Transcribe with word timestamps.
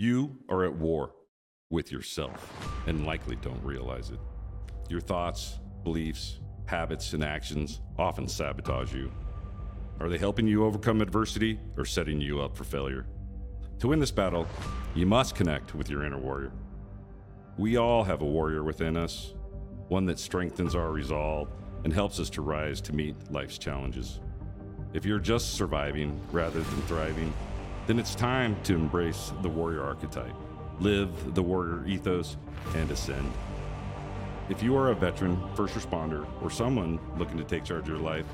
You 0.00 0.38
are 0.48 0.64
at 0.64 0.74
war 0.74 1.12
with 1.68 1.92
yourself 1.92 2.50
and 2.86 3.04
likely 3.04 3.36
don't 3.42 3.62
realize 3.62 4.08
it. 4.08 4.18
Your 4.88 5.02
thoughts, 5.02 5.58
beliefs, 5.84 6.40
habits, 6.64 7.12
and 7.12 7.22
actions 7.22 7.82
often 7.98 8.26
sabotage 8.26 8.94
you. 8.94 9.12
Are 10.00 10.08
they 10.08 10.16
helping 10.16 10.46
you 10.46 10.64
overcome 10.64 11.02
adversity 11.02 11.60
or 11.76 11.84
setting 11.84 12.18
you 12.18 12.40
up 12.40 12.56
for 12.56 12.64
failure? 12.64 13.04
To 13.80 13.88
win 13.88 13.98
this 13.98 14.10
battle, 14.10 14.46
you 14.94 15.04
must 15.04 15.34
connect 15.34 15.74
with 15.74 15.90
your 15.90 16.02
inner 16.02 16.16
warrior. 16.16 16.52
We 17.58 17.76
all 17.76 18.02
have 18.02 18.22
a 18.22 18.24
warrior 18.24 18.64
within 18.64 18.96
us, 18.96 19.34
one 19.88 20.06
that 20.06 20.18
strengthens 20.18 20.74
our 20.74 20.92
resolve 20.92 21.50
and 21.84 21.92
helps 21.92 22.18
us 22.18 22.30
to 22.30 22.40
rise 22.40 22.80
to 22.80 22.94
meet 22.94 23.16
life's 23.30 23.58
challenges. 23.58 24.20
If 24.94 25.04
you're 25.04 25.18
just 25.18 25.52
surviving 25.52 26.18
rather 26.32 26.62
than 26.62 26.82
thriving, 26.84 27.34
then 27.86 27.98
it's 27.98 28.14
time 28.14 28.56
to 28.64 28.74
embrace 28.74 29.32
the 29.42 29.48
warrior 29.48 29.82
archetype, 29.82 30.34
live 30.80 31.34
the 31.34 31.42
warrior 31.42 31.84
ethos, 31.86 32.36
and 32.74 32.90
ascend. 32.90 33.30
If 34.48 34.62
you 34.62 34.76
are 34.76 34.90
a 34.90 34.94
veteran, 34.94 35.38
first 35.54 35.74
responder, 35.74 36.26
or 36.42 36.50
someone 36.50 36.98
looking 37.16 37.38
to 37.38 37.44
take 37.44 37.64
charge 37.64 37.82
of 37.82 37.88
your 37.88 37.98
life, 37.98 38.26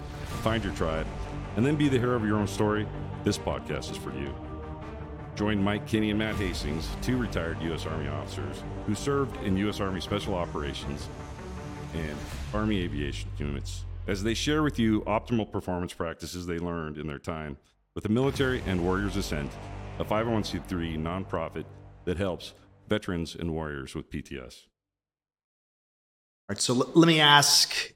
find 0.42 0.64
your 0.64 0.72
tribe, 0.74 1.06
and 1.56 1.64
then 1.64 1.76
be 1.76 1.88
the 1.88 1.98
hero 1.98 2.16
of 2.16 2.24
your 2.24 2.38
own 2.38 2.46
story, 2.46 2.86
this 3.22 3.36
podcast 3.36 3.90
is 3.90 3.96
for 3.96 4.12
you. 4.14 4.34
Join 5.34 5.62
Mike 5.62 5.86
Kinney 5.86 6.10
and 6.10 6.18
Matt 6.18 6.36
Hastings, 6.36 6.88
two 7.02 7.18
retired 7.18 7.60
U.S. 7.60 7.84
Army 7.84 8.08
officers 8.08 8.62
who 8.86 8.94
served 8.94 9.36
in 9.44 9.58
U.S. 9.58 9.80
Army 9.80 10.00
Special 10.00 10.34
Operations 10.34 11.08
and 11.94 12.16
Army 12.54 12.80
Aviation 12.80 13.28
units, 13.36 13.84
as 14.06 14.22
they 14.22 14.32
share 14.32 14.62
with 14.62 14.78
you 14.78 15.02
optimal 15.02 15.50
performance 15.50 15.92
practices 15.92 16.46
they 16.46 16.58
learned 16.58 16.96
in 16.96 17.06
their 17.06 17.18
time 17.18 17.58
with 17.96 18.04
the 18.04 18.10
Military 18.10 18.62
and 18.66 18.84
Warriors 18.84 19.16
Ascent, 19.16 19.50
a 19.98 20.04
501c3 20.04 20.98
nonprofit 20.98 21.64
that 22.04 22.18
helps 22.18 22.52
veterans 22.88 23.34
and 23.34 23.52
warriors 23.52 23.94
with 23.94 24.10
PTS. 24.10 24.66
All 26.48 26.50
right, 26.50 26.60
so 26.60 26.74
l- 26.74 26.90
let 26.94 27.08
me 27.08 27.18
ask 27.18 27.94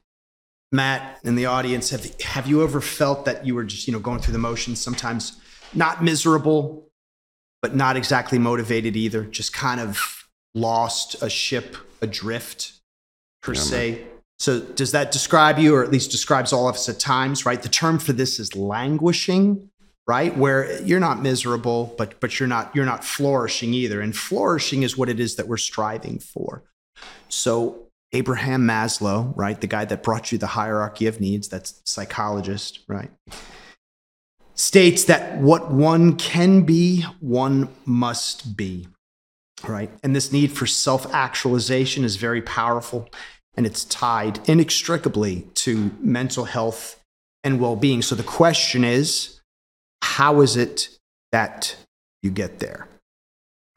Matt 0.71 1.19
and 1.23 1.37
the 1.37 1.45
audience: 1.45 1.91
Have 1.91 2.19
have 2.21 2.47
you 2.47 2.63
ever 2.63 2.81
felt 2.81 3.25
that 3.25 3.45
you 3.45 3.53
were 3.55 3.63
just 3.63 3.87
you 3.87 3.93
know 3.93 3.99
going 3.99 4.19
through 4.19 4.33
the 4.33 4.39
motions, 4.39 4.81
sometimes 4.81 5.39
not 5.73 6.03
miserable, 6.03 6.89
but 7.61 7.75
not 7.75 7.95
exactly 7.95 8.39
motivated 8.39 8.97
either, 8.97 9.23
just 9.23 9.53
kind 9.53 9.79
of 9.79 10.27
lost 10.55 11.21
a 11.21 11.29
ship 11.29 11.77
adrift 12.01 12.73
per 13.43 13.53
Yeah, 13.53 13.59
man. 13.59 13.67
se? 13.67 14.07
So 14.39 14.59
does 14.59 14.91
that 14.93 15.11
describe 15.11 15.59
you, 15.59 15.75
or 15.75 15.83
at 15.83 15.91
least 15.91 16.09
describes 16.09 16.51
all 16.51 16.67
of 16.67 16.73
us 16.73 16.89
at 16.89 16.99
times, 16.99 17.45
right? 17.45 17.61
The 17.61 17.69
term 17.69 17.99
for 17.99 18.11
this 18.11 18.39
is 18.39 18.55
languishing, 18.55 19.69
right? 20.07 20.35
Where 20.35 20.81
you're 20.81 20.99
not 20.99 21.21
miserable, 21.21 21.93
but 21.97 22.19
but 22.19 22.39
you're 22.39 22.49
not 22.49 22.75
you're 22.75 22.85
not 22.85 23.03
flourishing 23.03 23.73
either. 23.73 24.01
And 24.01 24.15
flourishing 24.15 24.83
is 24.83 24.97
what 24.97 25.09
it 25.09 25.19
is 25.19 25.35
that 25.35 25.47
we're 25.47 25.57
striving 25.57 26.19
for. 26.19 26.63
So 27.29 27.87
Abraham 28.13 28.67
Maslow, 28.67 29.31
right, 29.35 29.59
the 29.59 29.67
guy 29.67 29.85
that 29.85 30.03
brought 30.03 30.31
you 30.31 30.37
the 30.37 30.47
hierarchy 30.47 31.07
of 31.07 31.21
needs, 31.21 31.47
that's 31.47 31.81
psychologist, 31.85 32.79
right, 32.87 33.09
states 34.53 35.05
that 35.05 35.39
what 35.39 35.71
one 35.71 36.17
can 36.17 36.63
be, 36.63 37.03
one 37.19 37.69
must 37.85 38.57
be, 38.57 38.87
right? 39.65 39.89
And 40.03 40.15
this 40.15 40.31
need 40.31 40.51
for 40.51 40.67
self-actualization 40.67 42.03
is 42.03 42.17
very 42.17 42.41
powerful 42.41 43.09
and 43.55 43.65
it's 43.65 43.85
tied 43.85 44.39
inextricably 44.49 45.47
to 45.55 45.91
mental 45.99 46.45
health 46.45 47.01
and 47.43 47.59
well-being. 47.59 48.01
So 48.01 48.15
the 48.15 48.23
question 48.23 48.83
is, 48.83 49.40
how 50.03 50.41
is 50.41 50.57
it 50.57 50.89
that 51.31 51.75
you 52.21 52.31
get 52.31 52.59
there? 52.59 52.87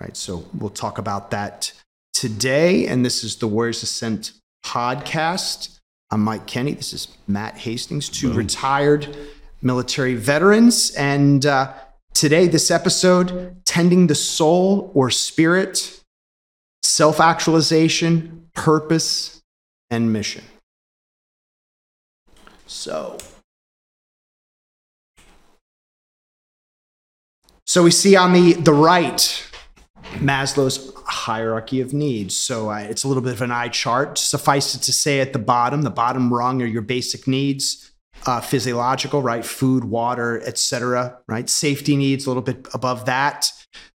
Right? 0.00 0.16
So 0.16 0.44
we'll 0.54 0.70
talk 0.70 0.98
about 0.98 1.30
that 1.30 1.72
today. 2.12 2.86
And 2.86 3.04
this 3.04 3.24
is 3.24 3.36
the 3.36 3.48
Warriors 3.48 3.82
Ascent 3.82 4.32
podcast. 4.64 5.78
I'm 6.10 6.22
Mike 6.22 6.46
Kenny. 6.46 6.72
This 6.72 6.92
is 6.92 7.08
Matt 7.26 7.58
Hastings, 7.58 8.08
two 8.08 8.28
Boom. 8.28 8.38
retired 8.38 9.16
military 9.62 10.14
veterans. 10.14 10.90
And 10.92 11.44
uh, 11.44 11.72
today, 12.12 12.46
this 12.46 12.70
episode, 12.70 13.56
Tending 13.64 14.06
the 14.06 14.14
Soul 14.14 14.90
or 14.94 15.10
Spirit, 15.10 16.00
Self 16.82 17.20
Actualization, 17.20 18.48
Purpose, 18.54 19.42
and 19.90 20.12
Mission. 20.12 20.44
So, 22.66 23.18
so 27.74 27.82
we 27.82 27.90
see 27.90 28.14
on 28.14 28.32
the, 28.32 28.52
the 28.52 28.72
right, 28.72 29.18
Maslow's 30.18 30.92
hierarchy 31.06 31.80
of 31.80 31.92
needs. 31.92 32.36
So 32.36 32.70
uh, 32.70 32.78
it's 32.78 33.02
a 33.02 33.08
little 33.08 33.20
bit 33.20 33.32
of 33.32 33.42
an 33.42 33.50
eye 33.50 33.66
chart. 33.66 34.16
Suffice 34.16 34.76
it 34.76 34.82
to 34.82 34.92
say, 34.92 35.18
at 35.18 35.32
the 35.32 35.40
bottom, 35.40 35.82
the 35.82 35.90
bottom 35.90 36.32
rung 36.32 36.62
are 36.62 36.66
your 36.66 36.82
basic 36.82 37.26
needs, 37.26 37.90
uh, 38.26 38.40
physiological, 38.40 39.22
right? 39.22 39.44
Food, 39.44 39.86
water, 39.86 40.40
etc. 40.46 41.18
Right? 41.26 41.50
Safety 41.50 41.96
needs 41.96 42.26
a 42.26 42.30
little 42.30 42.44
bit 42.44 42.68
above 42.74 43.06
that, 43.06 43.50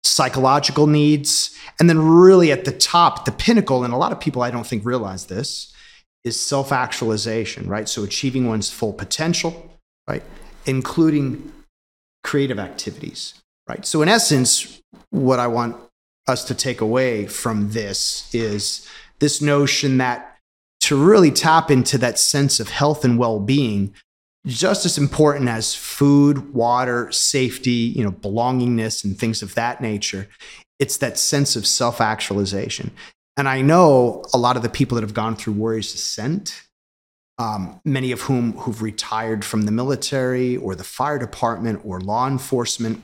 psychological 0.05 0.87
needs, 0.87 1.55
and 1.79 1.91
then 1.91 2.01
really 2.01 2.51
at 2.53 2.65
the 2.65 2.73
top, 2.73 3.27
the 3.27 3.33
pinnacle. 3.33 3.85
And 3.85 3.93
a 3.93 3.99
lot 3.99 4.11
of 4.11 4.19
people 4.19 4.41
I 4.41 4.51
don't 4.51 4.67
think 4.67 4.87
realize 4.87 5.27
this 5.27 5.71
is 6.25 6.41
self-actualization, 6.41 7.69
right? 7.69 7.91
So 7.91 8.05
achieving 8.05 8.49
one's 8.49 8.71
full 8.71 8.95
potential, 8.95 9.71
right? 10.09 10.23
Including 10.65 11.53
creative 12.25 12.59
activities, 12.59 13.35
right? 13.69 13.85
So 13.85 14.03
in 14.03 14.09
essence, 14.09 14.83
what 15.11 15.39
I 15.39 15.47
want 15.47 15.77
us 16.27 16.45
to 16.45 16.55
take 16.55 16.81
away 16.81 17.27
from 17.27 17.71
this 17.71 18.33
is 18.35 18.89
this 19.19 19.41
notion 19.41 19.99
that 19.99 20.37
to 20.81 20.97
really 20.97 21.31
tap 21.31 21.71
into 21.71 21.99
that 21.99 22.19
sense 22.19 22.61
of 22.61 22.69
health 22.69 23.05
and 23.05 23.19
well-being 23.19 23.95
just 24.47 24.87
as 24.87 24.97
important 24.97 25.49
as 25.49 25.75
food 25.75 26.55
water 26.55 27.11
safety 27.11 27.71
you 27.71 28.05
know 28.05 28.13
belongingness 28.13 29.05
and 29.05 29.19
things 29.19 29.43
of 29.43 29.55
that 29.55 29.81
nature 29.81 30.29
it's 30.79 30.99
that 30.99 31.19
sense 31.19 31.57
of 31.57 31.67
self-actualization 31.67 32.91
and 33.37 33.49
i 33.49 33.61
know 33.61 34.25
a 34.33 34.39
lot 34.39 34.57
of 34.57 34.63
the 34.63 34.69
people 34.69 34.95
that 34.95 35.03
have 35.03 35.15
gone 35.15 35.35
through 35.35 35.53
warriors 35.53 35.95
ascent 35.95 36.63
um, 37.39 37.81
many 37.85 38.13
of 38.13 38.23
whom 38.23 38.53
who've 38.53 38.81
retired 38.81 39.45
from 39.45 39.63
the 39.63 39.73
military 39.73 40.57
or 40.57 40.75
the 40.75 40.85
fire 40.85 41.19
department 41.19 41.81
or 41.85 42.01
law 42.01 42.27
enforcement 42.27 43.03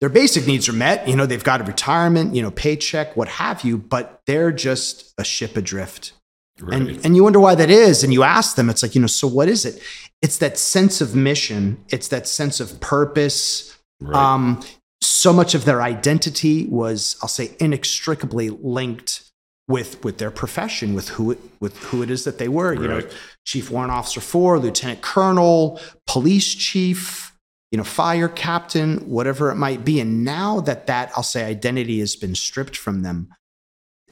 their 0.00 0.08
basic 0.08 0.46
needs 0.46 0.68
are 0.68 0.74
met. 0.74 1.08
You 1.08 1.16
know, 1.16 1.26
they've 1.26 1.42
got 1.42 1.60
a 1.60 1.64
retirement, 1.64 2.34
you 2.34 2.42
know, 2.42 2.50
paycheck, 2.50 3.16
what 3.16 3.28
have 3.28 3.64
you, 3.64 3.78
but 3.78 4.20
they're 4.26 4.52
just 4.52 5.14
a 5.18 5.24
ship 5.24 5.56
adrift. 5.56 6.12
Right. 6.60 6.80
And, 6.80 7.04
and 7.04 7.16
you 7.16 7.24
wonder 7.24 7.40
why 7.40 7.54
that 7.54 7.70
is. 7.70 8.04
And 8.04 8.12
you 8.12 8.22
ask 8.22 8.56
them, 8.56 8.70
it's 8.70 8.82
like, 8.82 8.94
you 8.94 9.00
know, 9.00 9.06
so 9.06 9.26
what 9.26 9.48
is 9.48 9.64
it? 9.64 9.82
It's 10.22 10.38
that 10.38 10.58
sense 10.58 11.00
of 11.00 11.14
mission, 11.14 11.82
it's 11.88 12.08
that 12.08 12.28
sense 12.28 12.60
of 12.60 12.80
purpose. 12.80 13.76
right. 14.00 14.14
Um, 14.14 14.62
so 15.00 15.32
much 15.32 15.54
of 15.54 15.64
their 15.64 15.82
identity 15.82 16.66
was, 16.66 17.16
I'll 17.22 17.28
say, 17.28 17.56
inextricably 17.60 18.50
linked 18.50 19.30
with 19.68 20.02
with 20.04 20.18
their 20.18 20.30
profession, 20.30 20.94
with 20.94 21.10
who 21.10 21.30
it, 21.32 21.38
with 21.60 21.76
who 21.84 22.02
it 22.02 22.10
is 22.10 22.24
that 22.24 22.38
they 22.38 22.48
were. 22.48 22.74
You 22.74 22.88
know, 22.88 23.02
chief 23.44 23.70
warrant 23.70 23.92
officer 23.92 24.20
four, 24.20 24.58
lieutenant 24.58 25.02
colonel, 25.02 25.80
police 26.06 26.54
chief, 26.54 27.33
you 27.74 27.78
know, 27.78 27.82
fire 27.82 28.28
captain, 28.28 28.98
whatever 28.98 29.50
it 29.50 29.56
might 29.56 29.84
be. 29.84 29.98
And 29.98 30.24
now 30.24 30.60
that 30.60 30.86
that 30.86 31.10
I'll 31.16 31.24
say 31.24 31.44
identity 31.44 31.98
has 31.98 32.14
been 32.14 32.36
stripped 32.36 32.76
from 32.76 33.02
them, 33.02 33.34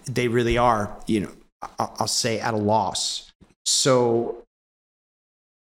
they 0.05 0.27
really 0.27 0.59
are, 0.59 0.99
you 1.07 1.21
know, 1.21 1.31
I'll 1.79 2.09
say 2.09 2.41
at 2.41 2.55
a 2.55 2.57
loss. 2.57 3.31
So, 3.65 4.43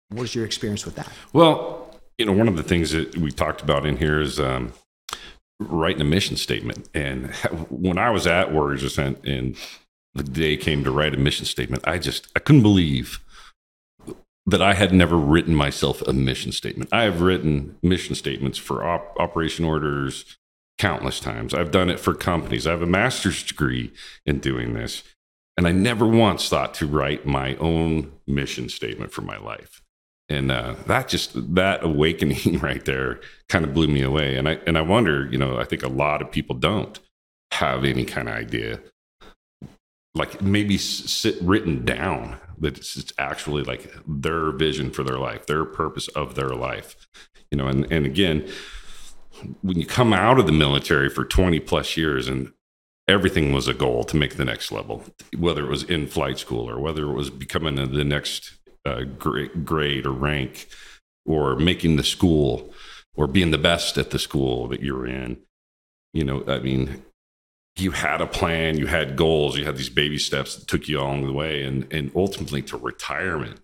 what 0.09 0.23
is 0.23 0.35
your 0.35 0.43
experience 0.43 0.83
with 0.83 0.95
that? 0.95 1.09
Well, 1.31 1.97
you 2.17 2.25
know, 2.25 2.33
one 2.33 2.49
of 2.49 2.57
the 2.57 2.63
things 2.63 2.91
that 2.91 3.15
we 3.15 3.31
talked 3.31 3.61
about 3.61 3.85
in 3.85 3.95
here 3.95 4.19
is 4.19 4.37
um, 4.37 4.73
writing 5.57 6.01
a 6.01 6.03
mission 6.03 6.35
statement. 6.35 6.89
And 6.93 7.33
when 7.69 7.97
I 7.97 8.09
was 8.09 8.27
at 8.27 8.51
Warriors 8.51 8.83
Ascent 8.83 9.25
and 9.25 9.55
the 10.13 10.23
day 10.23 10.57
came 10.57 10.83
to 10.83 10.91
write 10.91 11.13
a 11.13 11.17
mission 11.17 11.45
statement, 11.45 11.87
I 11.87 11.99
just 11.99 12.27
I 12.35 12.39
couldn't 12.39 12.63
believe 12.63 13.21
that 14.47 14.61
I 14.61 14.73
had 14.73 14.93
never 14.93 15.17
written 15.17 15.53
myself 15.53 16.01
a 16.03 16.13
mission 16.13 16.51
statement. 16.51 16.89
I 16.91 17.03
have 17.03 17.21
written 17.21 17.77
mission 17.83 18.15
statements 18.15 18.57
for 18.57 18.83
op- 18.83 19.15
operation 19.19 19.65
orders 19.65 20.37
countless 20.79 21.19
times. 21.19 21.53
I've 21.53 21.71
done 21.71 21.89
it 21.89 21.99
for 21.99 22.13
companies. 22.13 22.65
I 22.65 22.71
have 22.71 22.81
a 22.81 22.87
master's 22.87 23.43
degree 23.43 23.91
in 24.25 24.39
doing 24.39 24.73
this. 24.73 25.03
And 25.57 25.67
I 25.67 25.71
never 25.71 26.07
once 26.07 26.49
thought 26.49 26.73
to 26.75 26.87
write 26.87 27.25
my 27.25 27.55
own 27.55 28.11
mission 28.25 28.69
statement 28.69 29.11
for 29.11 29.21
my 29.21 29.37
life 29.37 29.81
and 30.29 30.51
uh, 30.51 30.75
that 30.87 31.07
just 31.07 31.55
that 31.55 31.83
awakening 31.83 32.59
right 32.61 32.85
there 32.85 33.19
kind 33.49 33.65
of 33.65 33.73
blew 33.73 33.87
me 33.87 34.01
away 34.01 34.35
and 34.35 34.47
i 34.47 34.59
and 34.67 34.77
i 34.77 34.81
wonder 34.81 35.27
you 35.31 35.37
know 35.37 35.57
i 35.57 35.63
think 35.63 35.83
a 35.83 35.87
lot 35.87 36.21
of 36.21 36.31
people 36.31 36.55
don't 36.55 36.99
have 37.51 37.83
any 37.83 38.05
kind 38.05 38.27
of 38.27 38.35
idea 38.35 38.79
like 40.17 40.41
maybe 40.41 40.77
sit 40.77 41.41
written 41.41 41.85
down 41.85 42.37
that 42.59 42.77
it's, 42.77 43.13
actually 43.19 43.63
like 43.63 43.93
their 44.07 44.51
vision 44.51 44.91
for 44.91 45.03
their 45.03 45.17
life 45.17 45.45
their 45.45 45.65
purpose 45.65 46.07
of 46.09 46.35
their 46.35 46.49
life 46.49 46.95
you 47.51 47.57
know 47.57 47.67
and 47.67 47.91
and 47.91 48.05
again 48.05 48.47
when 49.61 49.77
you 49.77 49.85
come 49.85 50.13
out 50.13 50.39
of 50.39 50.45
the 50.45 50.51
military 50.51 51.09
for 51.09 51.23
20 51.23 51.59
plus 51.59 51.95
years 51.95 52.27
and 52.27 52.51
everything 53.07 53.53
was 53.53 53.67
a 53.67 53.73
goal 53.73 54.03
to 54.03 54.17
make 54.17 54.35
the 54.35 54.45
next 54.45 54.71
level, 54.71 55.03
whether 55.37 55.63
it 55.63 55.69
was 55.69 55.83
in 55.83 56.07
flight 56.07 56.37
school 56.37 56.69
or 56.69 56.79
whether 56.79 57.03
it 57.03 57.13
was 57.13 57.29
becoming 57.29 57.75
the 57.75 58.03
next 58.03 58.57
uh, 58.85 59.03
grade 59.03 60.05
or 60.05 60.11
rank 60.11 60.67
or 61.25 61.55
making 61.55 61.95
the 61.95 62.03
school 62.03 62.73
or 63.15 63.27
being 63.27 63.51
the 63.51 63.57
best 63.57 63.97
at 63.97 64.11
the 64.11 64.19
school 64.19 64.67
that 64.67 64.81
you're 64.81 65.07
in. 65.07 65.37
You 66.13 66.23
know, 66.23 66.43
I 66.47 66.59
mean, 66.59 67.03
you 67.79 67.91
had 67.91 68.21
a 68.21 68.27
plan, 68.27 68.77
you 68.77 68.87
had 68.87 69.15
goals, 69.15 69.57
you 69.57 69.65
had 69.65 69.77
these 69.77 69.89
baby 69.89 70.17
steps 70.17 70.55
that 70.55 70.67
took 70.67 70.87
you 70.87 70.99
along 70.99 71.25
the 71.25 71.33
way 71.33 71.63
and, 71.63 71.91
and 71.91 72.11
ultimately 72.15 72.61
to 72.63 72.77
retirement. 72.77 73.59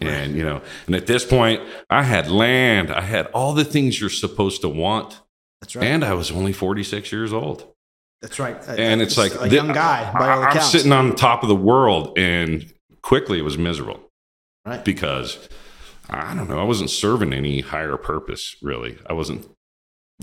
And, 0.00 0.36
you 0.36 0.44
know, 0.44 0.62
and 0.86 0.94
at 0.94 1.06
this 1.06 1.24
point, 1.24 1.60
I 1.88 2.04
had 2.04 2.30
land, 2.30 2.92
I 2.92 3.02
had 3.02 3.26
all 3.28 3.52
the 3.52 3.64
things 3.64 4.00
you're 4.00 4.08
supposed 4.08 4.60
to 4.62 4.68
want. 4.68 5.20
That's 5.60 5.76
right. 5.76 5.84
And 5.84 6.04
I 6.04 6.14
was 6.14 6.30
only 6.30 6.52
46 6.52 7.10
years 7.12 7.32
old. 7.32 7.66
That's 8.22 8.38
right. 8.38 8.56
Uh, 8.68 8.72
and 8.72 9.00
it's 9.00 9.16
like 9.16 9.38
a 9.40 9.48
young 9.48 9.72
guy. 9.72 10.12
By 10.12 10.30
all 10.30 10.42
I'm 10.42 10.60
sitting 10.60 10.92
on 10.92 11.16
top 11.16 11.42
of 11.42 11.48
the 11.48 11.56
world, 11.56 12.18
and 12.18 12.72
quickly 13.02 13.38
it 13.38 13.42
was 13.42 13.56
miserable. 13.56 14.00
Right. 14.64 14.84
Because 14.84 15.48
I 16.08 16.34
don't 16.34 16.48
know, 16.48 16.58
I 16.58 16.64
wasn't 16.64 16.90
serving 16.90 17.32
any 17.32 17.60
higher 17.60 17.96
purpose. 17.96 18.56
Really, 18.62 18.98
I 19.06 19.14
wasn't 19.14 19.48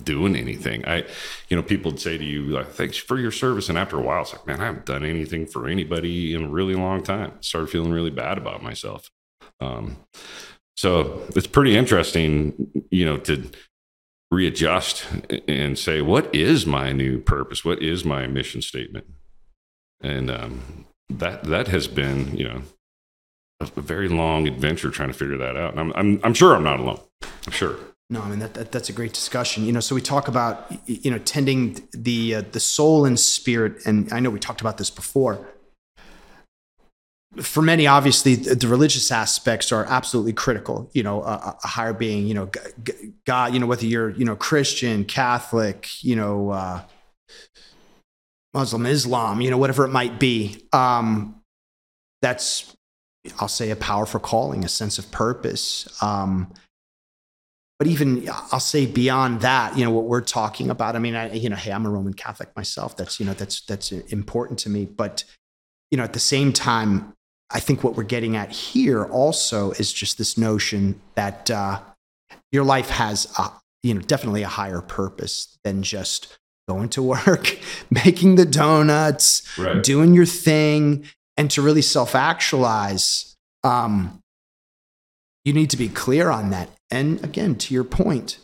doing 0.04 0.36
anything. 0.36 0.86
I, 0.86 1.06
you 1.50 1.58
know, 1.58 1.64
people 1.64 1.92
would 1.92 2.00
say 2.00 2.18
to 2.18 2.24
you, 2.24 2.44
like, 2.46 2.70
"Thanks 2.70 2.98
for 2.98 3.20
your 3.20 3.32
service," 3.32 3.70
and 3.70 3.78
after 3.78 3.98
a 3.98 4.02
while, 4.02 4.22
it's 4.22 4.34
like, 4.34 4.48
"Man, 4.48 4.62
I 4.62 4.66
haven't 4.66 4.86
done 4.86 5.06
anything 5.06 5.46
for 5.46 5.68
anybody 5.68 6.34
in 6.34 6.44
a 6.44 6.50
really 6.50 6.76
long 6.76 7.04
time." 7.04 7.34
started 7.42 7.70
feeling 7.70 7.92
really 7.92 8.10
bad 8.10 8.38
about 8.38 8.64
myself. 8.64 9.10
Um, 9.60 9.98
so 10.76 11.24
it's 11.36 11.48
pretty 11.48 11.76
interesting, 11.76 12.86
you 12.92 13.04
know, 13.04 13.18
to 13.18 13.50
readjust 14.30 15.06
and 15.48 15.78
say, 15.78 16.02
what 16.02 16.34
is 16.34 16.66
my 16.66 16.92
new 16.92 17.20
purpose? 17.20 17.66
What 17.66 17.82
is 17.82 18.06
my 18.06 18.28
mission 18.28 18.62
statement? 18.62 19.08
And 20.02 20.30
um, 20.30 20.86
that 21.10 21.46
that 21.46 21.68
has 21.70 21.88
been, 21.88 22.36
you 22.38 22.48
know, 22.48 22.62
a, 23.60 23.82
very 23.82 24.08
long 24.08 24.48
adventure 24.48 24.92
trying 24.92 25.10
to 25.10 25.18
figure 25.18 25.38
that 25.38 25.56
out. 25.56 25.72
And 25.72 25.80
I'm, 25.80 25.94
I'm, 25.96 26.20
I'm 26.24 26.34
sure 26.36 26.56
I'm 26.56 26.64
not 26.64 26.80
alone. 26.80 27.00
I'm 27.24 27.54
sure. 27.54 27.76
No, 28.09 28.21
I 28.21 28.30
mean 28.30 28.39
that, 28.39 28.54
that, 28.54 28.71
that's 28.71 28.89
a 28.89 28.94
great 28.94 29.13
discussion. 29.13 29.65
You 29.65 29.74
know, 29.74 29.81
so 29.81 29.94
we 29.94 30.01
talk 30.01 30.27
about 30.27 30.71
you 30.86 31.12
know 31.12 31.19
tending 31.19 31.88
the 31.92 32.36
uh, 32.36 32.44
the 32.51 32.59
soul 32.59 33.06
and 33.06 33.19
spirit, 33.19 33.86
and 33.86 34.12
I 34.13 34.19
know 34.19 34.30
we 34.30 34.39
talked 34.39 34.62
about 34.62 34.77
this 34.77 34.89
before 34.89 35.45
for 37.42 37.62
many, 37.62 37.86
obviously, 37.86 38.36
the 38.36 38.68
religious 38.68 39.12
aspects 39.12 39.71
are 39.71 39.86
absolutely 39.86 40.33
critical. 40.33 40.89
You 40.94 41.04
know, 41.04 41.21
a, 41.24 41.57
a 41.63 41.68
higher 41.68 41.94
being. 41.94 42.27
You 42.27 42.33
know, 42.33 42.50
God. 43.25 43.54
You 43.54 43.59
know, 43.59 43.68
whether 43.68 43.86
you're 43.86 44.09
you 44.12 44.25
know 44.25 44.36
Christian, 44.36 45.06
Catholic, 45.06 46.04
you 46.04 46.15
know, 46.15 46.51
uh, 46.51 46.81
Muslim, 48.54 48.86
Islam. 48.86 49.42
You 49.42 49.51
know, 49.51 49.57
whatever 49.57 49.86
it 49.86 49.89
might 49.89 50.19
be. 50.19 50.63
Um, 50.74 51.36
that's, 52.21 52.75
I'll 53.39 53.48
say, 53.48 53.69
a 53.69 53.75
powerful 53.75 54.19
calling, 54.19 54.65
a 54.65 54.69
sense 54.69 54.98
of 54.98 55.12
purpose. 55.12 55.88
Um, 56.01 56.51
but 57.80 57.88
even 57.88 58.28
I'll 58.52 58.60
say 58.60 58.86
beyond 58.86 59.42
that, 59.42 59.78
you 59.78 59.86
know, 59.86 59.92
what 59.92 60.06
we're 60.06 60.22
talking 60.22 60.70
about. 60.70 60.96
I 60.96 61.00
mean, 61.00 61.16
I, 61.16 61.32
you 61.32 61.50
know, 61.50 61.56
hey, 61.56 61.72
I'm 61.72 61.86
a 61.86 61.90
Roman 61.90 62.14
Catholic 62.14 62.56
myself. 62.56 62.98
That's 62.98 63.20
you 63.20 63.26
know, 63.26 63.34
that's 63.34 63.62
that's 63.62 63.92
important 63.92 64.60
to 64.60 64.70
me. 64.70 64.86
But 64.86 65.24
you 65.92 65.98
know, 65.98 66.04
at 66.04 66.14
the 66.14 66.20
same 66.20 66.52
time, 66.54 67.14
I 67.50 67.60
think 67.60 67.84
what 67.84 67.96
we're 67.96 68.04
getting 68.04 68.36
at 68.36 68.52
here 68.52 69.06
also 69.06 69.72
is 69.72 69.94
just 69.94 70.18
this 70.18 70.38
notion 70.38 71.00
that 71.16 71.50
uh, 71.52 71.80
your 72.52 72.64
life 72.64 72.90
has, 72.90 73.32
a, 73.38 73.52
you 73.84 73.94
know, 73.94 74.02
definitely 74.02 74.44
a 74.44 74.48
higher 74.48 74.82
purpose 74.82 75.58
than 75.64 75.84
just 75.84 76.38
going 76.68 76.90
to 76.90 77.04
work, 77.28 77.58
making 77.90 78.36
the 78.36 78.46
donuts, 78.46 79.58
right. 79.58 79.84
doing 79.84 80.14
your 80.14 80.26
thing, 80.26 81.06
and 81.38 81.52
to 81.52 81.62
really 81.62 81.82
self-actualize. 81.82 83.36
Um, 83.64 84.20
you 85.46 85.54
need 85.54 85.70
to 85.70 85.78
be 85.78 85.88
clear 85.88 86.30
on 86.30 86.50
that. 86.50 86.70
And 86.89 87.24
again, 87.24 87.56
to 87.56 87.74
your 87.74 87.84
point, 87.84 88.39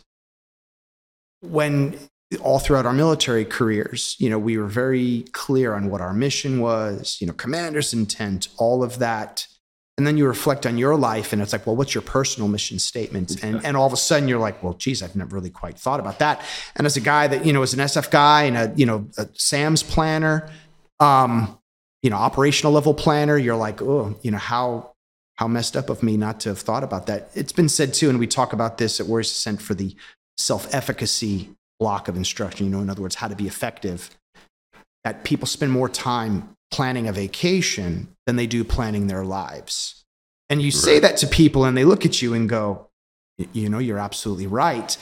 when 1.40 1.98
all 2.40 2.58
throughout 2.58 2.86
our 2.86 2.92
military 2.92 3.44
careers, 3.44 4.16
you 4.18 4.28
know, 4.28 4.38
we 4.38 4.58
were 4.58 4.66
very 4.66 5.24
clear 5.32 5.74
on 5.74 5.90
what 5.90 6.00
our 6.00 6.12
mission 6.12 6.60
was, 6.60 7.18
you 7.20 7.26
know, 7.26 7.32
commander's 7.32 7.92
intent, 7.92 8.48
all 8.56 8.82
of 8.82 8.98
that. 8.98 9.46
And 9.96 10.06
then 10.06 10.16
you 10.16 10.26
reflect 10.26 10.66
on 10.66 10.76
your 10.76 10.96
life 10.96 11.32
and 11.32 11.40
it's 11.40 11.52
like, 11.52 11.66
well, 11.66 11.76
what's 11.76 11.94
your 11.94 12.02
personal 12.02 12.48
mission 12.48 12.80
statement? 12.80 13.44
And, 13.44 13.64
and 13.64 13.76
all 13.76 13.86
of 13.86 13.92
a 13.92 13.96
sudden 13.96 14.28
you're 14.28 14.40
like, 14.40 14.60
well, 14.60 14.72
geez, 14.74 15.02
I've 15.02 15.14
never 15.14 15.36
really 15.36 15.50
quite 15.50 15.78
thought 15.78 16.00
about 16.00 16.18
that. 16.18 16.42
And 16.74 16.84
as 16.84 16.96
a 16.96 17.00
guy 17.00 17.28
that, 17.28 17.46
you 17.46 17.52
know, 17.52 17.62
is 17.62 17.74
an 17.74 17.80
SF 17.80 18.10
guy 18.10 18.42
and 18.42 18.56
a, 18.56 18.72
you 18.74 18.86
know, 18.86 19.08
a 19.16 19.28
SAMS 19.34 19.84
planner, 19.84 20.50
um, 20.98 21.58
you 22.02 22.10
know, 22.10 22.16
operational 22.16 22.72
level 22.72 22.92
planner, 22.92 23.38
you're 23.38 23.56
like, 23.56 23.80
oh, 23.82 24.18
you 24.22 24.32
know, 24.32 24.38
how, 24.38 24.93
how 25.36 25.48
messed 25.48 25.76
up 25.76 25.90
of 25.90 26.02
me 26.02 26.16
not 26.16 26.40
to 26.40 26.50
have 26.50 26.60
thought 26.60 26.84
about 26.84 27.06
that. 27.06 27.30
It's 27.34 27.52
been 27.52 27.68
said 27.68 27.92
too, 27.94 28.08
and 28.08 28.18
we 28.18 28.26
talk 28.26 28.52
about 28.52 28.78
this 28.78 29.00
at 29.00 29.06
Warriors 29.06 29.30
Ascent 29.30 29.60
for 29.60 29.74
the 29.74 29.96
self-efficacy 30.38 31.50
block 31.80 32.08
of 32.08 32.16
instruction, 32.16 32.66
you 32.66 32.72
know, 32.72 32.80
in 32.80 32.88
other 32.88 33.02
words, 33.02 33.16
how 33.16 33.28
to 33.28 33.36
be 33.36 33.46
effective, 33.46 34.10
that 35.02 35.24
people 35.24 35.46
spend 35.46 35.72
more 35.72 35.88
time 35.88 36.56
planning 36.70 37.08
a 37.08 37.12
vacation 37.12 38.08
than 38.26 38.36
they 38.36 38.46
do 38.46 38.64
planning 38.64 39.06
their 39.06 39.24
lives. 39.24 40.04
And 40.50 40.62
you 40.62 40.68
right. 40.68 40.74
say 40.74 40.98
that 41.00 41.16
to 41.18 41.26
people 41.26 41.64
and 41.64 41.76
they 41.76 41.84
look 41.84 42.04
at 42.04 42.22
you 42.22 42.34
and 42.34 42.48
go, 42.48 42.88
you 43.52 43.68
know, 43.68 43.78
you're 43.78 43.98
absolutely 43.98 44.46
right. 44.46 44.96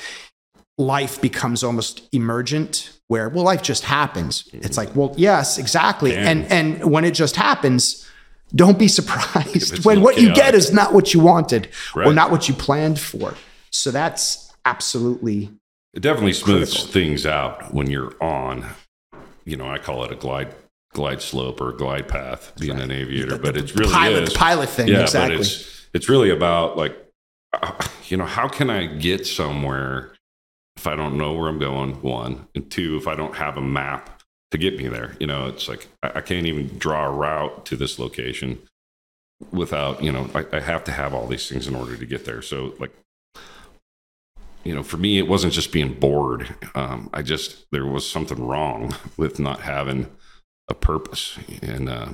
Life 0.79 1.21
becomes 1.21 1.63
almost 1.63 2.09
emergent 2.13 2.99
where, 3.09 3.29
well, 3.29 3.45
life 3.45 3.63
just 3.63 3.85
happens. 3.85 4.49
It's 4.53 4.77
mm. 4.77 4.79
like, 4.79 4.97
well, 4.97 5.15
yes, 5.19 5.59
exactly. 5.59 6.17
And, 6.17 6.51
and 6.51 6.91
when 6.91 7.05
it 7.05 7.13
just 7.13 7.37
happens, 7.37 8.09
don't 8.55 8.79
be 8.79 8.89
surprised 8.89 9.85
when 9.85 10.01
what 10.01 10.17
chaotic. 10.17 10.37
you 10.37 10.43
get 10.43 10.55
is 10.55 10.73
not 10.73 10.93
what 10.93 11.15
you 11.15 11.21
wanted 11.21 11.69
right. 11.95 12.07
or 12.07 12.13
not 12.13 12.31
what 12.31 12.49
you 12.49 12.55
planned 12.55 13.01
for. 13.01 13.35
So 13.71 13.91
that's 13.91 14.53
absolutely 14.65 15.51
it 15.95 16.01
definitely 16.01 16.33
smooths 16.33 16.87
things 16.87 17.27
out 17.27 17.75
when 17.75 17.91
you're 17.91 18.15
on. 18.23 18.67
You 19.45 19.57
know, 19.57 19.69
I 19.69 19.79
call 19.79 20.05
it 20.05 20.13
a 20.13 20.15
glide 20.15 20.55
glide 20.93 21.23
slope 21.23 21.61
or 21.61 21.73
glide 21.73 22.09
path 22.09 22.53
being 22.59 22.75
right. 22.75 22.85
an 22.85 22.91
aviator, 22.91 23.37
the, 23.37 23.39
but 23.39 23.57
it's 23.57 23.75
really 23.75 23.93
pilot, 23.93 24.25
is. 24.25 24.35
pilot 24.35 24.69
thing. 24.69 24.89
Yeah, 24.89 25.03
exactly. 25.03 25.37
but 25.37 25.47
it's 25.47 25.87
it's 25.95 26.09
really 26.09 26.31
about 26.31 26.77
like, 26.77 26.97
uh, 27.53 27.73
you 28.09 28.17
know, 28.17 28.25
how 28.25 28.49
can 28.49 28.71
I 28.71 28.87
get 28.87 29.27
somewhere 29.27 30.13
if 30.77 30.87
I 30.87 30.97
don't 30.97 31.17
know 31.17 31.35
where 31.35 31.49
I'm 31.49 31.59
going? 31.59 32.01
One 32.03 32.47
and 32.55 32.71
two, 32.71 32.97
if 32.97 33.07
I 33.07 33.15
don't 33.15 33.37
have 33.37 33.57
a 33.57 33.63
map 33.63 34.22
to 34.53 34.59
get 34.59 34.77
me 34.77 34.87
there. 34.87 35.17
You 35.19 35.27
know, 35.27 35.47
it's 35.47 35.69
like 35.69 35.89
I, 36.03 36.13
I 36.17 36.21
can't 36.21 36.47
even 36.47 36.79
draw 36.79 37.07
a 37.07 37.11
route 37.11 37.67
to 37.67 37.77
this 37.77 37.99
location 37.99 38.61
without 39.51 40.03
you 40.03 40.13
know 40.13 40.31
I, 40.35 40.47
I 40.53 40.61
have 40.61 40.85
to 40.85 40.93
have 40.93 41.13
all 41.13 41.27
these 41.27 41.49
things 41.49 41.67
in 41.67 41.75
order 41.75 41.97
to 41.97 42.07
get 42.07 42.25
there. 42.25 42.43
So 42.43 42.75
like 42.79 42.93
you 44.65 44.75
know, 44.75 44.85
for 44.85 44.97
me, 44.97 45.19
it 45.19 45.27
wasn't 45.27 45.53
just 45.53 45.73
being 45.73 45.93
bored. 45.95 46.55
Um, 46.77 47.11
I 47.13 47.23
just 47.23 47.67
there 47.73 47.87
was 47.87 48.09
something 48.09 48.41
wrong 48.41 48.95
with 49.17 49.41
not 49.41 49.63
having 49.63 50.09
a 50.69 50.75
purpose, 50.75 51.39
and 51.61 51.89
uh, 51.89 52.09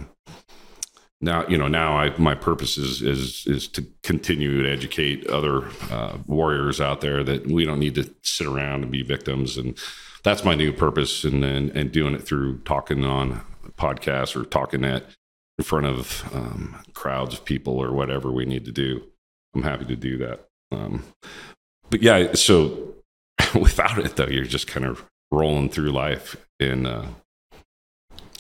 now 1.20 1.46
you 1.48 1.58
know 1.58 1.68
now 1.68 1.98
I 1.98 2.16
my 2.18 2.34
purpose 2.34 2.78
is 2.78 3.02
is 3.02 3.44
is 3.46 3.68
to 3.68 3.84
continue 4.02 4.62
to 4.62 4.70
educate 4.70 5.26
other 5.26 5.66
uh, 5.90 6.18
warriors 6.26 6.80
out 6.80 7.00
there 7.00 7.22
that 7.24 7.46
we 7.46 7.64
don't 7.64 7.80
need 7.80 7.96
to 7.96 8.14
sit 8.22 8.46
around 8.46 8.84
and 8.84 8.92
be 8.92 9.02
victims, 9.02 9.58
and 9.58 9.76
that's 10.28 10.44
my 10.44 10.54
new 10.54 10.72
purpose, 10.72 11.24
and 11.24 11.42
and, 11.44 11.70
and 11.70 11.90
doing 11.90 12.14
it 12.14 12.22
through 12.22 12.58
talking 12.58 13.04
on 13.04 13.40
podcasts 13.78 14.36
or 14.36 14.44
talking 14.44 14.84
at 14.84 15.04
in 15.56 15.64
front 15.64 15.86
of 15.86 16.24
um, 16.34 16.76
crowds 16.92 17.34
of 17.34 17.44
people 17.44 17.78
or 17.78 17.92
whatever 17.92 18.30
we 18.30 18.44
need 18.44 18.64
to 18.64 18.72
do. 18.72 19.02
I'm 19.54 19.62
happy 19.62 19.86
to 19.86 19.96
do 19.96 20.18
that. 20.18 20.46
Um, 20.70 21.04
but 21.90 22.02
yeah, 22.02 22.34
so 22.34 22.94
without 23.54 23.98
it 23.98 24.16
though, 24.16 24.28
you're 24.28 24.44
just 24.44 24.66
kind 24.66 24.86
of 24.86 25.04
rolling 25.32 25.68
through 25.68 25.90
life 25.90 26.36
and 26.60 26.86
uh, 26.86 27.06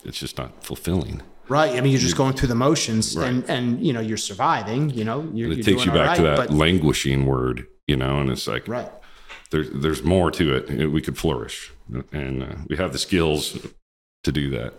it's 0.04 0.20
just 0.20 0.38
not 0.38 0.62
fulfilling. 0.62 1.22
Right. 1.48 1.76
I 1.76 1.80
mean, 1.80 1.92
you're 1.92 2.00
just 2.00 2.16
going 2.16 2.34
through 2.34 2.48
the 2.48 2.54
motions 2.54 3.16
right. 3.16 3.28
and, 3.28 3.48
and, 3.48 3.84
you 3.84 3.92
know, 3.92 4.00
you're 4.00 4.18
surviving, 4.18 4.90
you 4.90 5.02
know, 5.02 5.28
you're, 5.32 5.50
it 5.50 5.56
you're 5.56 5.64
takes 5.64 5.86
you 5.86 5.92
back 5.92 6.08
right, 6.08 6.16
to 6.16 6.22
that 6.22 6.36
but... 6.36 6.50
languishing 6.50 7.24
word, 7.24 7.66
you 7.86 7.96
know, 7.96 8.20
and 8.20 8.30
it's 8.30 8.46
like, 8.46 8.68
right. 8.68 8.90
There's, 9.50 9.70
there's 9.70 10.02
more 10.02 10.30
to 10.32 10.56
it. 10.56 10.92
We 10.92 11.00
could 11.00 11.16
flourish 11.16 11.72
and 12.12 12.42
uh, 12.42 12.56
we 12.68 12.76
have 12.76 12.92
the 12.92 12.98
skills 12.98 13.58
to 14.24 14.32
do 14.32 14.50
that. 14.50 14.74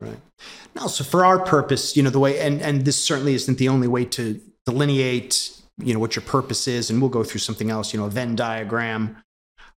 Right. 0.00 0.18
Now, 0.74 0.86
so 0.86 1.02
for 1.02 1.24
our 1.24 1.40
purpose, 1.40 1.96
you 1.96 2.02
know, 2.02 2.10
the 2.10 2.20
way, 2.20 2.38
and, 2.38 2.62
and 2.62 2.84
this 2.84 3.02
certainly 3.02 3.34
isn't 3.34 3.58
the 3.58 3.68
only 3.68 3.88
way 3.88 4.04
to 4.04 4.40
delineate 4.64 5.54
you 5.80 5.94
know 5.94 6.00
what 6.00 6.16
your 6.16 6.24
purpose 6.24 6.66
is 6.66 6.90
and 6.90 7.00
we'll 7.00 7.08
go 7.08 7.22
through 7.22 7.38
something 7.38 7.70
else 7.70 7.94
you 7.94 8.00
know 8.00 8.06
a 8.06 8.10
venn 8.10 8.34
diagram 8.34 9.16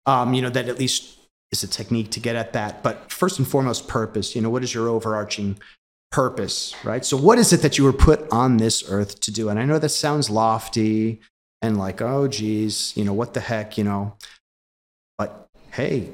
um, 0.07 0.33
you 0.33 0.41
know 0.41 0.49
that 0.49 0.69
at 0.69 0.79
least 0.79 1.19
is 1.51 1.63
a 1.63 1.67
technique 1.67 2.11
to 2.11 2.21
get 2.21 2.37
at 2.37 2.53
that 2.53 2.83
but 2.83 3.11
first 3.11 3.39
and 3.39 3.49
foremost 3.49 3.89
purpose 3.89 4.37
you 4.37 4.41
know 4.41 4.49
what 4.49 4.63
is 4.63 4.73
your 4.73 4.89
overarching 4.89 5.59
purpose 6.13 6.75
right 6.85 7.05
so 7.05 7.17
what 7.17 7.37
is 7.37 7.53
it 7.53 7.61
that 7.63 7.77
you 7.77 7.85
were 7.85 7.93
put 7.93 8.31
on 8.31 8.59
this 8.59 8.89
earth 8.89 9.21
to 9.21 9.31
do 9.31 9.49
and 9.49 9.59
i 9.59 9.65
know 9.65 9.79
that 9.79 9.89
sounds 9.89 10.31
lofty 10.31 11.21
and 11.61 11.77
like 11.77 12.01
oh 12.01 12.29
geez 12.29 12.97
you 12.97 13.05
know 13.05 13.13
what 13.13 13.35
the 13.35 13.41
heck 13.41 13.77
you 13.77 13.85
know 13.85 14.17
but 15.19 15.49
hey, 15.73 16.09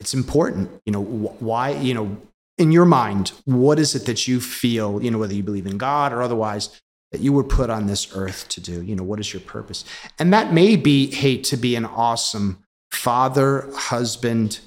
it's 0.00 0.14
important. 0.14 0.70
You 0.86 0.92
know, 0.92 1.02
wh- 1.02 1.42
why, 1.42 1.70
you 1.70 1.94
know, 1.94 2.16
in 2.56 2.72
your 2.72 2.84
mind, 2.84 3.32
what 3.44 3.78
is 3.78 3.94
it 3.94 4.06
that 4.06 4.26
you 4.26 4.40
feel, 4.40 5.02
you 5.02 5.10
know, 5.10 5.18
whether 5.18 5.34
you 5.34 5.42
believe 5.42 5.66
in 5.66 5.78
God 5.78 6.12
or 6.12 6.22
otherwise, 6.22 6.80
that 7.12 7.20
you 7.20 7.32
were 7.32 7.44
put 7.44 7.70
on 7.70 7.86
this 7.86 8.14
earth 8.14 8.48
to 8.48 8.60
do? 8.60 8.82
You 8.82 8.96
know, 8.96 9.04
what 9.04 9.20
is 9.20 9.32
your 9.32 9.40
purpose? 9.40 9.84
And 10.18 10.32
that 10.32 10.52
may 10.52 10.76
be, 10.76 11.10
hey, 11.10 11.36
to 11.38 11.56
be 11.56 11.76
an 11.76 11.84
awesome 11.84 12.58
father, 12.90 13.68
husband, 13.74 14.60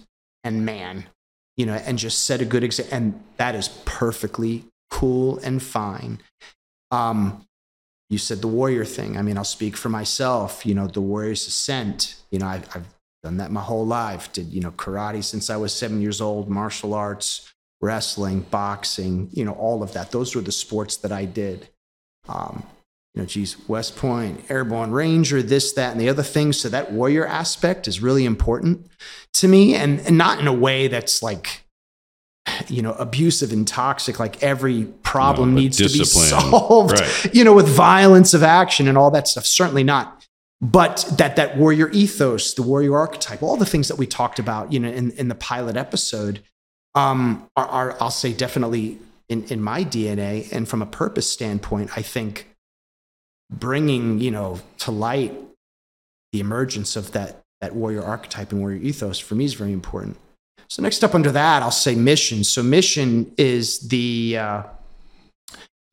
and 0.44 0.66
man, 0.66 1.06
you 1.58 1.66
know, 1.66 1.74
and 1.74 1.98
just 1.98 2.24
set 2.24 2.42
a 2.42 2.46
good 2.46 2.64
example. 2.64 2.96
And 2.96 3.24
that 3.38 3.56
is 3.56 3.68
perfectly 3.86 4.66
cool 4.90 5.38
and 5.40 5.62
fine. 5.62 6.20
Um, 6.92 7.46
you 8.10 8.18
said 8.18 8.42
the 8.42 8.48
warrior 8.48 8.84
thing. 8.84 9.18
I 9.18 9.22
mean, 9.22 9.38
I'll 9.38 9.44
speak 9.44 9.78
for 9.78 9.90
myself. 9.90 10.66
You 10.66 10.76
know, 10.76 10.88
the 10.88 11.02
warrior's 11.02 11.48
ascent. 11.48 12.16
You 12.30 12.40
know, 12.40 12.48
I've, 12.48 12.68
I've 12.76 12.88
done 13.24 13.38
that 13.38 13.52
my 13.52 13.62
whole 13.62 13.86
life. 13.86 14.32
Did 14.34 14.48
you 14.54 14.62
know 14.62 14.72
karate 14.72 15.24
since 15.24 15.50
I 15.50 15.58
was 15.58 15.74
seven 15.74 16.02
years 16.02 16.22
old, 16.22 16.50
martial 16.50 16.94
arts, 16.94 17.52
wrestling, 17.82 18.42
boxing. 18.52 19.30
You 19.32 19.46
know, 19.46 19.54
all 19.54 19.84
of 19.84 19.94
that. 19.94 20.12
Those 20.12 20.36
were 20.36 20.42
the 20.42 20.52
sports 20.52 20.98
that 20.98 21.12
I 21.12 21.26
did. 21.26 21.70
Um, 22.28 22.64
you 23.14 23.22
know, 23.22 23.26
geez, 23.26 23.58
West 23.68 23.98
Point, 23.98 24.50
Airborne 24.50 24.92
Ranger, 24.92 25.42
this, 25.42 25.74
that, 25.74 25.92
and 25.92 26.00
the 26.00 26.08
other 26.08 26.24
things. 26.24 26.62
So 26.62 26.70
that 26.70 26.94
warrior 26.94 27.28
aspect 27.28 27.88
is 27.88 28.02
really 28.02 28.24
important 28.26 28.88
to 29.34 29.50
me, 29.50 29.76
and, 29.76 30.00
and 30.02 30.18
not 30.18 30.40
in 30.40 30.48
a 30.48 30.54
way 30.54 30.88
that's 30.88 31.22
like 31.22 31.64
you 32.68 32.82
know 32.82 32.94
abusive 32.94 33.52
and 33.52 33.68
toxic 33.68 34.20
like 34.20 34.42
every 34.42 34.86
problem 35.04 35.54
No, 35.54 35.62
needs 35.62 35.78
to 35.78 35.84
be 35.84 36.04
solved 36.06 37.00
Right. 37.00 37.36
you 37.36 37.44
know 37.44 37.54
with 37.54 37.68
violence 37.68 38.34
of 38.34 38.42
action 38.42 38.88
and 38.88 38.98
all 38.98 39.12
that 39.12 39.28
stuff 39.28 39.46
certainly 39.46 39.84
not 39.84 40.21
but 40.62 41.06
that 41.18 41.36
that 41.36 41.58
warrior 41.58 41.90
ethos 41.90 42.54
the 42.54 42.62
warrior 42.62 42.96
archetype 42.96 43.42
all 43.42 43.58
the 43.58 43.66
things 43.66 43.88
that 43.88 43.98
we 43.98 44.06
talked 44.06 44.40
about 44.40 44.72
you 44.72 44.80
know 44.80 44.90
in, 44.90 45.12
in 45.12 45.28
the 45.28 45.36
pilot 45.36 45.76
episode 45.76 46.42
um, 46.96 47.48
are, 47.56 47.68
are 47.68 47.98
i'll 48.02 48.12
say 48.12 48.32
definitely 48.32 49.00
in, 49.28 49.44
in 49.46 49.62
my 49.62 49.84
dna 49.84 50.52
and 50.52 50.68
from 50.68 50.82
a 50.82 50.86
purpose 50.86 51.30
standpoint 51.30 51.98
i 51.98 52.02
think 52.02 52.56
bringing 53.50 54.20
you 54.20 54.32
know 54.32 54.60
to 54.78 54.92
light 54.92 55.34
the 56.32 56.40
emergence 56.40 56.96
of 56.96 57.12
that 57.12 57.42
that 57.62 57.76
warrior 57.76 58.04
archetype 58.04 58.52
and 58.52 58.60
warrior 58.60 58.82
ethos 58.82 59.20
for 59.20 59.36
me 59.36 59.46
is 59.46 59.54
very 59.54 59.72
important. 59.72 60.18
So 60.68 60.82
next 60.82 61.04
up 61.04 61.14
under 61.14 61.32
that, 61.32 61.62
I'll 61.62 61.72
say 61.72 61.96
mission. 61.96 62.44
So 62.44 62.64
mission 62.64 63.32
is 63.38 63.80
the 63.90 64.38
uh, 64.38 64.64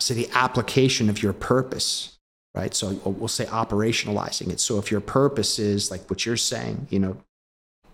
say 0.00 0.14
the 0.14 0.30
application 0.32 1.10
of 1.10 1.22
your 1.22 1.32
purpose, 1.32 2.17
right? 2.58 2.74
So 2.74 2.88
uh, 3.06 3.10
we'll 3.10 3.28
say 3.28 3.46
operationalizing 3.46 4.50
it. 4.50 4.60
So 4.60 4.78
if 4.78 4.90
your 4.90 5.00
purpose 5.00 5.58
is 5.58 5.90
like 5.90 6.10
what 6.10 6.26
you're 6.26 6.36
saying, 6.36 6.88
you 6.90 6.98
know, 6.98 7.16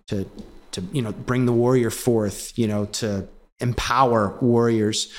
to 0.09 0.29
to 0.73 0.83
you 0.93 1.03
know 1.03 1.13
bring 1.13 1.47
the 1.47 1.53
warrior 1.53 1.91
forth, 1.91 2.59
you 2.59 2.67
know, 2.67 2.87
to 2.87 3.29
empower 3.61 4.37
warriors, 4.41 5.13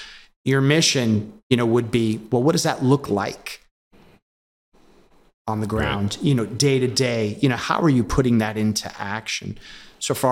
your 0.43 0.61
mission, 0.61 1.41
you 1.49 1.57
know, 1.57 1.65
would 1.65 1.91
be 1.91 2.19
well, 2.31 2.43
what 2.43 2.53
does 2.53 2.63
that 2.63 2.83
look 2.83 3.09
like? 3.09 3.61
on 5.47 5.59
the 5.59 5.67
ground, 5.67 6.17
you 6.23 6.33
know, 6.33 6.43
day 6.47 6.79
to 6.79 6.87
day, 6.87 7.37
you 7.39 7.47
know, 7.47 7.55
how 7.55 7.79
are 7.79 7.89
you 7.89 8.03
putting 8.03 8.39
that 8.39 8.57
into 8.57 8.91
action? 8.99 9.55
So 9.99 10.15
for 10.15 10.23